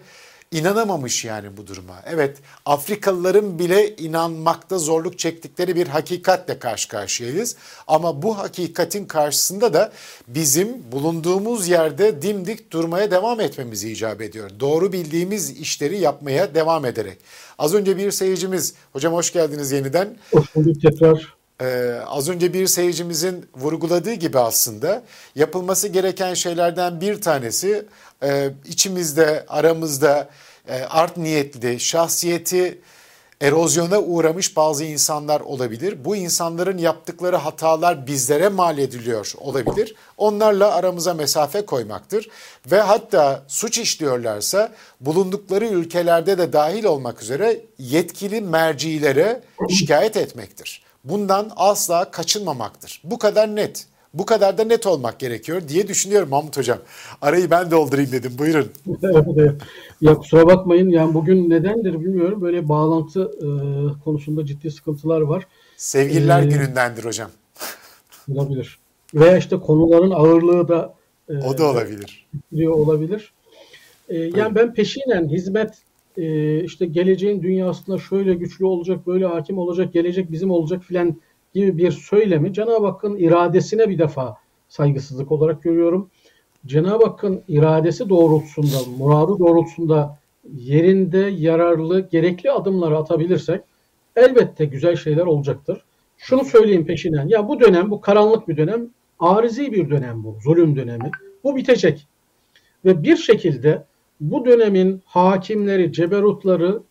inanamamış 0.52 1.26
yani 1.26 1.58
bu 1.58 1.68
duruma. 1.68 1.96
Evet 2.06 2.38
Afrikalıların 2.66 3.60
bile 3.60 3.96
inanmakta 3.96 4.78
zorluk 4.78 5.20
çektikleri 5.20 5.76
bir 5.76 5.88
hakikatle 5.88 6.60
karşı 6.60 6.88
karşıyayız. 6.88 7.56
Ama 7.88 8.22
bu 8.22 8.38
hakikatin 8.38 9.06
karşısında 9.06 9.74
da 9.74 9.92
bizim 10.28 10.92
bulunduğumuz 10.92 11.68
yerde 11.68 12.22
dimdik 12.22 12.72
durmaya 12.72 13.12
devam 13.12 13.40
etmemiz 13.40 13.84
icap 13.84 14.22
ediyor. 14.22 14.50
Doğru 14.60 14.94
bildiğimiz 14.94 15.60
işleri 15.60 15.98
yapmaya 15.98 16.56
devam 16.56 16.86
ederek. 16.86 17.18
Az 17.58 17.74
önce 17.74 17.98
bir 17.98 18.12
seyircimiz, 18.12 18.74
hocam 18.94 19.14
hoş 19.14 19.34
geldiniz 19.34 19.72
yeniden. 19.72 20.18
Hoş 20.32 20.56
bulduk 20.56 20.82
tekrar. 20.82 21.39
Ee, 21.62 21.94
az 22.08 22.30
önce 22.30 22.54
bir 22.54 22.68
seyircimizin 22.68 23.50
vurguladığı 23.56 24.14
gibi 24.14 24.40
aslında 24.40 25.04
yapılması 25.36 25.88
gereken 25.88 26.34
şeylerden 26.34 27.02
bir 27.02 27.22
tanesi 27.22 27.86
e, 28.24 28.50
içimizde, 28.66 29.46
aramızda 29.48 30.30
e, 30.68 30.84
art 30.84 31.18
niyetli, 31.18 31.80
şahsiyeti 31.80 32.82
erozyona 33.42 34.00
uğramış 34.00 34.56
bazı 34.56 34.84
insanlar 34.84 35.42
olabilir. 35.42 36.06
Bu 36.06 36.16
insanların 36.16 36.78
yaptıkları 36.78 37.36
hatalar 37.36 38.08
bizlere 38.08 38.50
mal 38.50 38.78
ediliyor 38.78 39.34
olabilir. 39.38 39.96
Onlarla 40.18 40.74
aramıza 40.76 41.14
mesafe 41.14 41.66
koymaktır. 41.66 42.30
Ve 42.72 42.82
hatta 42.82 43.44
suç 43.48 43.78
işliyorlarsa 43.78 44.72
bulundukları 45.02 45.68
ülkelerde 45.68 46.38
de 46.38 46.54
dahil 46.54 46.84
olmak 46.84 47.22
üzere 47.22 47.62
yetkili 47.78 48.42
mercilere 48.42 49.42
şikayet 49.70 50.18
etmektir. 50.18 50.89
Bundan 51.10 51.52
asla 51.56 52.12
kaçınmamaktır. 52.12 53.02
Bu 53.04 53.18
kadar 53.18 53.56
net. 53.56 53.88
Bu 54.14 54.26
kadar 54.26 54.58
da 54.58 54.64
net 54.64 54.88
olmak 54.88 55.20
gerekiyor 55.20 55.62
diye 55.68 55.88
düşünüyorum 55.88 56.30
Mahmut 56.30 56.58
Hocam. 56.58 56.78
Arayı 57.22 57.52
ben 57.52 57.72
doldurayım 57.72 58.12
dedim. 58.12 58.32
Buyurun. 58.38 58.68
ya 60.02 60.16
kusura 60.16 60.46
bakmayın. 60.46 60.90
Yani 60.90 61.14
bugün 61.14 61.50
nedendir 61.50 61.94
bilmiyorum. 61.94 62.42
Böyle 62.42 62.70
bağlantı 62.70 63.22
e, 63.22 63.48
konusunda 64.04 64.46
ciddi 64.46 64.72
sıkıntılar 64.72 65.22
var. 65.22 65.48
Sevgililer 65.78 66.42
ee, 66.42 66.46
günündendir 66.46 67.06
hocam. 67.06 67.30
Olabilir. 68.36 68.80
Veya 69.14 69.38
işte 69.38 69.58
konuların 69.60 70.12
ağırlığı 70.12 70.68
da 70.68 70.94
e, 71.30 71.38
o 71.38 71.58
da 71.58 71.66
olabilir. 71.66 72.28
olabilir. 72.68 73.32
E, 74.10 74.18
yani 74.18 74.56
ben 74.56 74.74
peşinen 74.74 75.30
hizmet 75.30 75.74
e, 76.18 76.64
işte 76.64 76.86
geleceğin 76.86 77.44
dünyasında 77.44 77.98
şöyle 77.98 78.34
güçlü 78.34 78.66
olacak, 78.66 79.08
böyle 79.08 79.26
hakim 79.26 79.58
olacak, 79.58 79.94
gelecek 79.94 80.32
bizim 80.32 80.52
olacak 80.52 80.84
filan 80.84 81.16
gibi 81.54 81.78
bir 81.78 81.92
söylemi 81.92 82.54
Cenab-ı 82.54 82.86
Hakk'ın 82.86 83.16
iradesine 83.16 83.90
bir 83.90 84.00
defa 84.00 84.38
saygısızlık 84.70 85.32
olarak 85.32 85.64
görüyorum. 85.64 86.10
Cenab-ı 86.66 87.06
Hakk'ın 87.06 87.42
iradesi 87.48 88.10
doğrultusunda, 88.10 88.78
muradı 88.98 89.40
doğrultusunda 89.40 90.20
yerinde 90.58 91.18
yararlı, 91.18 92.10
gerekli 92.10 92.52
adımları 92.52 92.98
atabilirsek 92.98 93.62
elbette 94.16 94.66
güzel 94.66 94.96
şeyler 94.96 95.26
olacaktır. 95.26 95.84
Şunu 96.18 96.46
söyleyeyim 96.46 96.86
peşinden. 96.86 97.28
Ya 97.28 97.48
bu 97.48 97.60
dönem, 97.60 97.92
bu 97.92 98.02
karanlık 98.02 98.48
bir 98.48 98.58
dönem, 98.58 98.88
arizi 99.20 99.72
bir 99.72 99.90
dönem 99.90 100.24
bu, 100.24 100.38
zulüm 100.44 100.76
dönemi. 100.76 101.12
Bu 101.44 101.56
bitecek. 101.56 102.08
Ve 102.86 103.04
bir 103.04 103.18
şekilde 103.18 103.84
bu 104.20 104.46
dönemin 104.46 105.02
hakimleri, 105.06 105.94
ceberutları 105.94 106.82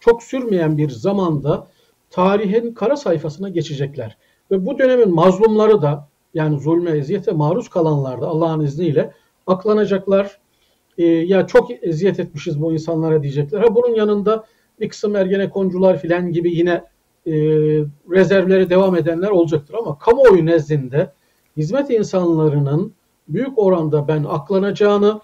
çok 0.00 0.22
sürmeyen 0.22 0.78
bir 0.78 0.90
zamanda 0.90 1.66
tarihin 2.10 2.74
kara 2.74 2.96
sayfasına 2.96 3.48
geçecekler. 3.48 4.16
Ve 4.50 4.66
bu 4.66 4.78
dönemin 4.78 5.14
mazlumları 5.14 5.82
da 5.82 6.08
yani 6.34 6.60
zulme, 6.60 6.90
eziyete 6.90 7.32
maruz 7.32 7.68
kalanlar 7.68 8.20
da 8.20 8.26
Allah'ın 8.26 8.60
izniyle 8.60 9.12
aklanacaklar. 9.46 10.38
E, 10.98 11.04
ya 11.06 11.46
çok 11.46 11.84
eziyet 11.84 12.20
etmişiz 12.20 12.60
bu 12.60 12.72
insanlara 12.72 13.22
diyecekler. 13.22 13.60
Ha 13.60 13.74
bunun 13.74 13.94
yanında 13.94 14.44
Bir 14.80 14.88
kısım 14.88 15.16
ergenekoncular 15.16 15.98
filan 16.00 16.32
gibi 16.32 16.56
yine 16.56 16.84
e, 17.26 17.32
rezervleri 18.10 18.70
devam 18.70 18.96
edenler 18.96 19.28
olacaktır 19.28 19.74
ama 19.74 19.98
kamuoyu 19.98 20.46
nezdinde 20.46 21.12
hizmet 21.56 21.90
insanlarının 21.90 22.92
büyük 23.28 23.58
oranda 23.58 24.08
ben 24.08 24.24
aklanacağını 24.24 25.20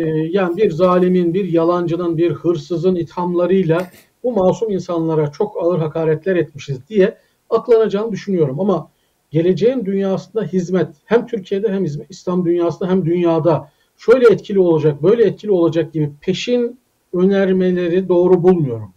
e, 0.00 0.28
yani 0.30 0.56
bir 0.56 0.70
zalimin, 0.70 1.34
bir 1.34 1.52
yalancının, 1.52 2.16
bir 2.16 2.32
hırsızın 2.32 2.94
ithamlarıyla 2.94 3.90
bu 4.22 4.32
masum 4.32 4.70
insanlara 4.70 5.32
çok 5.32 5.56
ağır 5.62 5.78
hakaretler 5.78 6.36
etmişiz 6.36 6.88
diye 6.88 7.16
aklanacağını 7.50 8.12
düşünüyorum. 8.12 8.60
Ama 8.60 8.90
geleceğin 9.30 9.84
dünyasında 9.84 10.44
hizmet 10.44 10.88
hem 11.04 11.26
Türkiye'de 11.26 11.68
hem 11.68 11.84
İslam 12.08 12.44
dünyasında 12.44 12.90
hem 12.90 13.04
dünyada 13.04 13.68
şöyle 13.96 14.28
etkili 14.28 14.60
olacak, 14.60 15.02
böyle 15.02 15.24
etkili 15.24 15.50
olacak 15.50 15.92
gibi 15.92 16.10
peşin 16.20 16.80
önermeleri 17.12 18.08
doğru 18.08 18.42
bulmuyorum. 18.42 18.92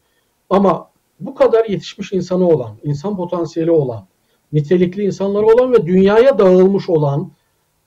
Ama 0.50 0.90
bu 1.20 1.36
kadar 1.36 1.66
yetişmiş 1.66 2.14
insanı 2.14 2.48
olan, 2.48 2.72
insan 2.84 3.18
potansiyeli 3.18 3.72
olan, 3.72 4.08
nitelikli 4.54 5.04
insanları 5.04 5.46
olan 5.46 5.74
ve 5.74 5.86
dünyaya 5.86 6.40
dağılmış 6.40 6.90
olan 6.90 7.32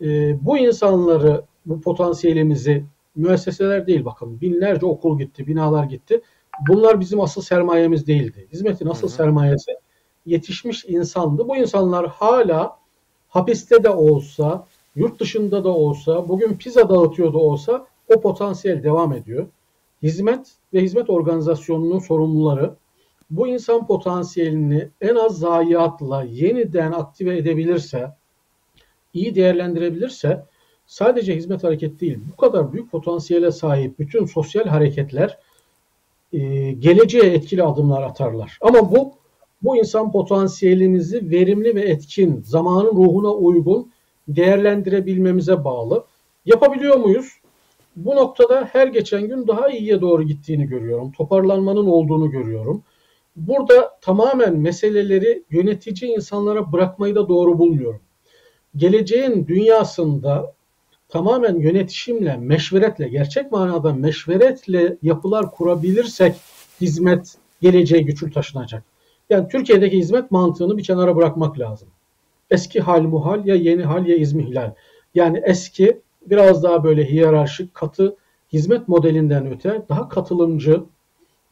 e, 0.00 0.36
bu 0.46 0.58
insanları, 0.58 1.44
bu 1.66 1.80
potansiyelimizi 1.80 2.84
müesseseler 3.16 3.86
değil 3.86 4.04
bakın 4.04 4.40
binlerce 4.40 4.86
okul 4.86 5.18
gitti, 5.18 5.46
binalar 5.46 5.84
gitti. 5.84 6.20
Bunlar 6.68 7.00
bizim 7.00 7.20
asıl 7.20 7.42
sermayemiz 7.42 8.06
değildi. 8.06 8.48
Hizmetin 8.52 8.86
asıl 8.86 9.08
hı 9.08 9.12
hı. 9.12 9.16
sermayesi 9.16 9.72
yetişmiş 10.26 10.84
insandı. 10.84 11.48
Bu 11.48 11.56
insanlar 11.56 12.06
hala 12.06 12.76
hapiste 13.28 13.84
de 13.84 13.90
olsa, 13.90 14.66
yurt 14.96 15.20
dışında 15.20 15.64
da 15.64 15.68
olsa, 15.68 16.28
bugün 16.28 16.56
pizza 16.56 16.88
dağıtıyor 16.88 17.32
da 17.32 17.38
olsa 17.38 17.86
o 18.16 18.20
potansiyel 18.20 18.82
devam 18.82 19.12
ediyor. 19.12 19.46
Hizmet 20.02 20.52
ve 20.74 20.82
hizmet 20.82 21.10
organizasyonunun 21.10 21.98
sorumluları 21.98 22.74
bu 23.30 23.48
insan 23.48 23.86
potansiyelini 23.86 24.88
en 25.00 25.14
az 25.14 25.38
zayiatla 25.38 26.22
yeniden 26.22 26.92
aktive 26.92 27.36
edebilirse, 27.36 28.12
iyi 29.14 29.34
değerlendirebilirse 29.34 30.44
sadece 30.86 31.36
hizmet 31.36 31.64
hareket 31.64 32.00
değil, 32.00 32.18
bu 32.32 32.36
kadar 32.36 32.72
büyük 32.72 32.90
potansiyele 32.90 33.52
sahip 33.52 33.98
bütün 33.98 34.24
sosyal 34.24 34.64
hareketler 34.64 35.38
e, 36.32 36.72
geleceğe 36.72 37.32
etkili 37.32 37.62
adımlar 37.62 38.02
atarlar. 38.02 38.58
Ama 38.60 38.90
bu 38.90 39.12
bu 39.62 39.76
insan 39.76 40.12
potansiyelimizi 40.12 41.30
verimli 41.30 41.74
ve 41.74 41.80
etkin, 41.80 42.42
zamanın 42.46 42.96
ruhuna 42.96 43.32
uygun 43.32 43.92
değerlendirebilmemize 44.28 45.64
bağlı. 45.64 46.04
Yapabiliyor 46.44 46.96
muyuz? 46.96 47.32
Bu 47.96 48.16
noktada 48.16 48.68
her 48.72 48.86
geçen 48.86 49.28
gün 49.28 49.46
daha 49.46 49.68
iyiye 49.68 50.00
doğru 50.00 50.22
gittiğini 50.22 50.66
görüyorum. 50.66 51.12
Toparlanmanın 51.12 51.86
olduğunu 51.86 52.30
görüyorum. 52.30 52.82
Burada 53.36 53.98
tamamen 54.00 54.56
meseleleri 54.56 55.42
yönetici 55.50 56.10
insanlara 56.10 56.72
bırakmayı 56.72 57.14
da 57.14 57.28
doğru 57.28 57.58
bulmuyorum. 57.58 58.00
Geleceğin 58.76 59.46
dünyasında 59.46 60.54
tamamen 61.08 61.58
yönetişimle, 61.58 62.36
meşveretle, 62.36 63.08
gerçek 63.08 63.52
manada 63.52 63.92
meşveretle 63.92 64.96
yapılar 65.02 65.50
kurabilirsek 65.50 66.34
hizmet 66.80 67.36
geleceğe 67.62 68.02
güçlü 68.02 68.30
taşınacak. 68.30 68.82
Yani 69.30 69.48
Türkiye'deki 69.48 69.98
hizmet 69.98 70.30
mantığını 70.30 70.78
bir 70.78 70.82
kenara 70.82 71.16
bırakmak 71.16 71.58
lazım. 71.58 71.88
Eski 72.50 72.80
hal 72.80 73.02
muhal 73.02 73.46
ya 73.46 73.54
yeni 73.54 73.82
hal 73.82 74.06
ya 74.06 74.16
izmihlal. 74.16 74.74
Yani 75.14 75.42
eski 75.44 76.00
biraz 76.26 76.62
daha 76.62 76.84
böyle 76.84 77.10
hiyerarşik, 77.10 77.74
katı 77.74 78.16
hizmet 78.52 78.88
modelinden 78.88 79.52
öte 79.52 79.82
daha 79.88 80.08
katılımcı, 80.08 80.82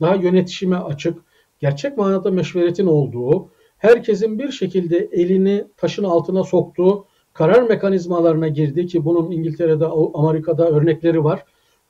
daha 0.00 0.14
yönetişime 0.14 0.76
açık, 0.76 1.18
gerçek 1.61 1.99
manada 1.99 2.30
meşveretin 2.30 2.87
olduğu, 2.87 3.49
herkesin 3.78 4.38
bir 4.38 4.50
şekilde 4.50 5.08
elini 5.12 5.64
taşın 5.76 6.04
altına 6.04 6.44
soktuğu 6.44 7.06
karar 7.34 7.62
mekanizmalarına 7.62 8.48
girdi 8.48 8.86
ki 8.86 9.04
bunun 9.04 9.30
İngiltere'de, 9.30 9.86
Amerika'da 10.14 10.68
örnekleri 10.68 11.24
var. 11.24 11.44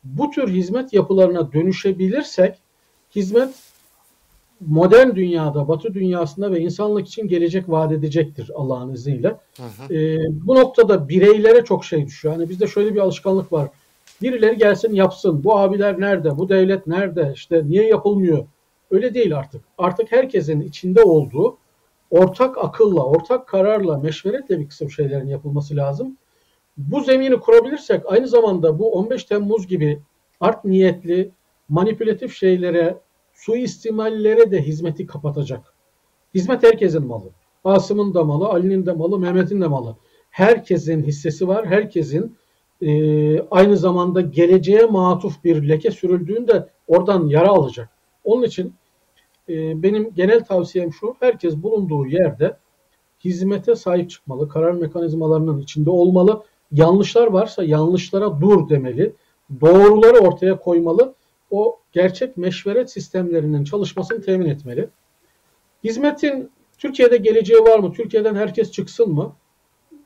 Bu 0.05 0.31
tür 0.31 0.49
hizmet 0.49 0.93
yapılarına 0.93 1.53
dönüşebilirsek 1.53 2.55
hizmet 3.15 3.55
modern 4.61 5.15
dünyada, 5.15 5.69
batı 5.69 5.95
dünyasında 5.95 6.53
ve 6.53 6.61
insanlık 6.61 7.09
için 7.09 7.29
gelecek 7.29 7.69
vaat 7.69 7.93
edecektir 7.93 8.51
Allah'ın 8.55 8.93
izniyle. 8.93 9.29
Hı 9.57 9.63
hı. 9.63 9.95
E, 9.95 10.19
bu 10.31 10.55
noktada 10.55 11.09
bireylere 11.09 11.65
çok 11.65 11.85
şey 11.85 12.07
düşüyor. 12.07 12.35
Hani 12.35 12.49
bizde 12.49 12.67
şöyle 12.67 12.95
bir 12.95 13.01
alışkanlık 13.01 13.53
var. 13.53 13.69
Birileri 14.23 14.59
gelsin 14.59 14.95
yapsın. 14.95 15.45
Bu 15.45 15.59
abiler 15.59 16.01
nerede? 16.01 16.39
Bu 16.39 16.49
devlet 16.49 16.87
nerede? 16.87 17.33
İşte 17.35 17.63
niye 17.65 17.89
yapılmıyor? 17.89 18.47
Öyle 18.91 19.15
değil 19.15 19.39
artık. 19.39 19.61
Artık 19.79 20.13
herkesin 20.13 20.61
içinde 20.61 21.03
olduğu 21.03 21.59
ortak 22.15 22.59
akılla, 22.59 23.05
ortak 23.05 23.49
kararla, 23.49 23.99
meşveretle 23.99 24.61
bir 24.61 24.69
kısım 24.69 24.91
şeylerin 24.91 25.27
yapılması 25.27 25.77
lazım. 25.77 26.17
Bu 26.77 27.01
zemini 27.01 27.41
kurabilirsek 27.41 28.03
aynı 28.07 28.29
zamanda 28.29 28.79
bu 28.79 28.93
15 28.93 29.25
Temmuz 29.25 29.67
gibi 29.67 30.01
art 30.41 30.65
niyetli, 30.65 31.31
manipülatif 31.69 32.37
şeylere, 32.37 32.97
suistimallere 33.33 34.51
de 34.51 34.63
hizmeti 34.63 35.07
kapatacak. 35.07 35.75
Hizmet 36.35 36.63
herkesin 36.63 37.07
malı. 37.07 37.31
Asım'ın 37.65 38.15
da 38.15 38.25
malı, 38.25 38.49
Ali'nin 38.49 38.87
de 38.87 38.93
malı, 38.93 39.19
Mehmet'in 39.19 39.61
de 39.61 39.67
malı. 39.67 39.97
Herkesin 40.31 41.03
hissesi 41.03 41.49
var. 41.49 41.67
Herkesin 41.67 42.37
e, 42.83 43.41
aynı 43.41 43.77
zamanda 43.77 44.21
geleceğe 44.21 44.87
matuf 44.87 45.45
bir 45.45 45.69
leke 45.69 45.91
sürüldüğünde 45.91 46.69
oradan 46.89 47.27
yara 47.27 47.49
alacak. 47.49 47.89
Onun 48.25 48.43
için 48.43 48.75
e, 49.49 49.83
benim 49.83 50.15
genel 50.15 50.45
tavsiyem 50.45 50.93
şu. 50.93 51.17
Herkes 51.21 51.57
bulunduğu 51.57 52.07
yerde 52.07 52.57
hizmete 53.25 53.75
sahip 53.75 54.11
çıkmalı. 54.11 54.49
Karar 54.49 54.73
mekanizmalarının 54.73 55.61
içinde 55.61 55.91
olmalı. 55.91 56.43
Yanlışlar 56.73 57.27
varsa 57.27 57.65
yanlışlara 57.65 58.41
dur 58.41 58.69
demeli. 58.69 59.13
Doğruları 59.61 60.19
ortaya 60.19 60.59
koymalı 60.59 61.15
o 61.51 61.79
gerçek 61.93 62.37
meşveret 62.37 62.91
sistemlerinin 62.91 63.65
çalışmasını 63.65 64.23
temin 64.23 64.47
etmeli. 64.47 64.89
Hizmetin 65.85 66.51
Türkiye'de 66.79 67.17
geleceği 67.17 67.59
var 67.59 67.79
mı? 67.79 67.93
Türkiye'den 67.93 68.35
herkes 68.35 68.73
çıksın 68.73 69.13
mı? 69.13 69.37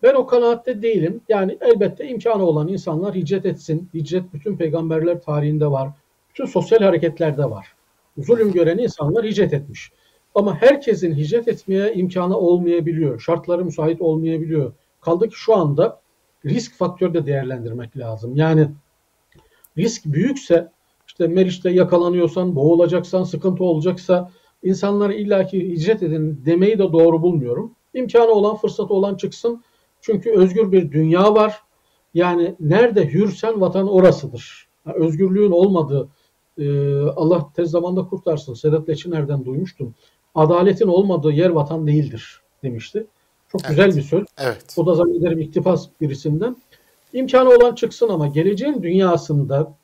Ben 0.02 0.14
o 0.14 0.26
kanaatte 0.26 0.82
değilim. 0.82 1.20
Yani 1.28 1.58
elbette 1.60 2.08
imkanı 2.08 2.44
olan 2.44 2.68
insanlar 2.68 3.14
hicret 3.14 3.46
etsin. 3.46 3.88
Hicret 3.94 4.32
bütün 4.32 4.56
peygamberler 4.56 5.22
tarihinde 5.22 5.66
var. 5.70 5.90
Bütün 6.30 6.44
sosyal 6.44 6.78
hareketlerde 6.78 7.50
var. 7.50 7.77
Zulüm 8.18 8.52
gören 8.52 8.78
insanlar 8.78 9.24
hicret 9.26 9.52
etmiş. 9.52 9.92
Ama 10.34 10.54
herkesin 10.54 11.14
hicret 11.14 11.48
etmeye 11.48 11.94
imkanı 11.94 12.38
olmayabiliyor. 12.38 13.20
Şartları 13.20 13.64
müsait 13.64 14.00
olmayabiliyor. 14.00 14.72
Kaldı 15.00 15.28
ki 15.28 15.34
şu 15.36 15.56
anda 15.56 16.00
risk 16.46 16.74
faktörü 16.74 17.14
de 17.14 17.26
değerlendirmek 17.26 17.96
lazım. 17.96 18.36
Yani 18.36 18.68
risk 19.78 20.04
büyükse 20.04 20.72
işte 21.06 21.28
Meriç'te 21.28 21.70
yakalanıyorsan, 21.70 22.56
boğulacaksan, 22.56 23.22
sıkıntı 23.22 23.64
olacaksa 23.64 24.30
insanlara 24.62 25.14
illaki 25.14 25.70
hicret 25.70 26.02
edin 26.02 26.42
demeyi 26.46 26.78
de 26.78 26.92
doğru 26.92 27.22
bulmuyorum. 27.22 27.72
İmkanı 27.94 28.30
olan, 28.30 28.56
fırsatı 28.56 28.94
olan 28.94 29.14
çıksın. 29.14 29.62
Çünkü 30.00 30.30
özgür 30.30 30.72
bir 30.72 30.92
dünya 30.92 31.34
var. 31.34 31.62
Yani 32.14 32.54
nerede 32.60 33.08
hürsen 33.08 33.60
vatan 33.60 33.88
orasıdır. 33.88 34.68
Yani 34.86 34.96
özgürlüğün 34.96 35.50
olmadığı, 35.50 36.08
e, 36.58 36.98
Allah 37.16 37.48
tez 37.56 37.70
zamanda 37.70 38.04
kurtarsın. 38.04 38.54
Sedat 38.54 38.88
Leçiner'den 38.88 39.44
duymuştum. 39.44 39.94
Adaletin 40.34 40.88
olmadığı 40.88 41.32
yer 41.32 41.50
vatan 41.50 41.86
değildir 41.86 42.40
demişti. 42.62 43.06
Çok 43.52 43.60
evet. 43.60 43.70
güzel 43.70 43.96
bir 43.96 44.02
söz. 44.02 44.24
Evet. 44.38 44.74
O 44.76 44.86
da 44.86 44.94
zannederim 44.94 45.40
iktifas 45.40 45.88
birisinden. 46.00 46.56
İmkanı 47.12 47.48
olan 47.48 47.74
çıksın 47.74 48.08
ama 48.08 48.26
geleceğin 48.26 48.82
dünyasında 48.82 49.74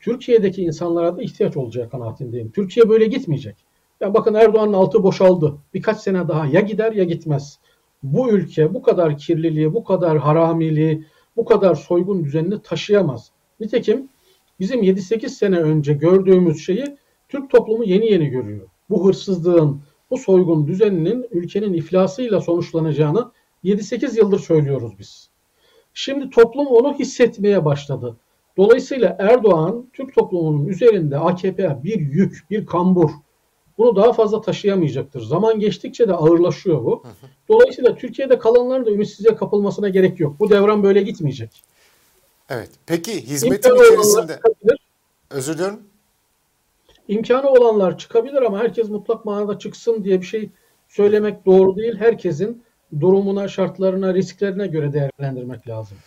Türkiye'deki 0.00 0.62
insanlara 0.62 1.16
da 1.16 1.22
ihtiyaç 1.22 1.56
olacağı 1.56 1.90
kanaatindeyim. 1.90 2.50
Türkiye 2.50 2.88
böyle 2.88 3.06
gitmeyecek. 3.06 3.56
Ya 4.00 4.14
bakın 4.14 4.34
Erdoğan'ın 4.34 4.72
altı 4.72 5.02
boşaldı. 5.02 5.54
Birkaç 5.74 5.98
sene 5.98 6.28
daha 6.28 6.46
ya 6.46 6.60
gider 6.60 6.92
ya 6.92 7.04
gitmez. 7.04 7.58
Bu 8.02 8.30
ülke 8.30 8.74
bu 8.74 8.82
kadar 8.82 9.18
kirliliği, 9.18 9.74
bu 9.74 9.84
kadar 9.84 10.18
haramiliği, 10.18 11.04
bu 11.36 11.44
kadar 11.44 11.74
soygun 11.74 12.24
düzenini 12.24 12.62
taşıyamaz. 12.62 13.30
Nitekim 13.60 14.08
bizim 14.60 14.82
7-8 14.82 15.28
sene 15.28 15.58
önce 15.58 15.92
gördüğümüz 15.92 16.64
şeyi 16.66 16.84
Türk 17.28 17.50
toplumu 17.50 17.84
yeni 17.84 18.12
yeni 18.12 18.28
görüyor. 18.28 18.68
Bu 18.90 19.08
hırsızlığın, 19.08 19.80
bu 20.10 20.18
soygun 20.18 20.66
düzeninin 20.66 21.26
ülkenin 21.30 21.72
iflasıyla 21.72 22.40
sonuçlanacağını 22.40 23.30
7-8 23.64 24.18
yıldır 24.18 24.38
söylüyoruz 24.38 24.92
biz. 24.98 25.30
Şimdi 25.94 26.30
toplum 26.30 26.66
onu 26.66 26.94
hissetmeye 26.94 27.64
başladı. 27.64 28.16
Dolayısıyla 28.56 29.16
Erdoğan 29.18 29.86
Türk 29.92 30.14
toplumunun 30.14 30.66
üzerinde 30.66 31.18
AKP'ye 31.18 31.80
bir 31.84 32.00
yük, 32.00 32.46
bir 32.50 32.66
kambur. 32.66 33.10
Bunu 33.78 33.96
daha 33.96 34.12
fazla 34.12 34.40
taşıyamayacaktır. 34.40 35.20
Zaman 35.20 35.60
geçtikçe 35.60 36.08
de 36.08 36.12
ağırlaşıyor 36.12 36.84
bu. 36.84 37.02
Dolayısıyla 37.48 37.94
Türkiye'de 37.94 38.38
kalanların 38.38 38.86
da 38.86 38.90
ümitsizliğe 38.90 39.36
kapılmasına 39.36 39.88
gerek 39.88 40.20
yok. 40.20 40.40
Bu 40.40 40.50
devran 40.50 40.82
böyle 40.82 41.02
gitmeyecek. 41.02 41.62
Evet. 42.50 42.70
Peki 42.86 43.26
hizmetin 43.26 43.70
İmkan 43.70 43.84
içerisinde... 43.84 44.40
Özür 45.30 45.58
dilerim. 45.58 45.80
imkanı 47.08 47.48
olanlar 47.50 47.98
çıkabilir 47.98 48.42
ama 48.42 48.58
herkes 48.58 48.88
mutlak 48.88 49.24
manada 49.24 49.58
çıksın 49.58 50.04
diye 50.04 50.20
bir 50.20 50.26
şey 50.26 50.50
söylemek 50.88 51.46
doğru 51.46 51.76
değil. 51.76 51.96
Herkesin 51.98 52.64
durumuna, 53.00 53.48
şartlarına, 53.48 54.14
risklerine 54.14 54.66
göre 54.66 54.92
değerlendirmek 54.92 55.68
lazım. 55.68 55.98